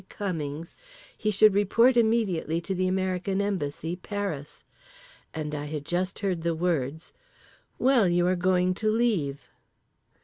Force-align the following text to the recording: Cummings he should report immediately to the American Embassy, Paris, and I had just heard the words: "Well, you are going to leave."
Cummings 0.09 0.77
he 1.15 1.29
should 1.29 1.53
report 1.53 1.95
immediately 1.95 2.59
to 2.61 2.73
the 2.73 2.87
American 2.87 3.39
Embassy, 3.39 3.95
Paris, 3.95 4.63
and 5.31 5.53
I 5.53 5.65
had 5.65 5.85
just 5.85 6.17
heard 6.25 6.41
the 6.41 6.55
words: 6.55 7.13
"Well, 7.77 8.07
you 8.09 8.25
are 8.25 8.35
going 8.35 8.73
to 8.73 8.89
leave." 8.89 9.51